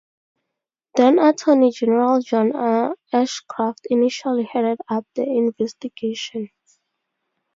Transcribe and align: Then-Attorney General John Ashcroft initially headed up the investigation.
Then-Attorney 0.95 1.69
General 1.69 2.21
John 2.21 2.55
Ashcroft 3.13 3.85
initially 3.91 4.45
headed 4.45 4.79
up 4.89 5.05
the 5.13 5.21
investigation. 5.21 6.49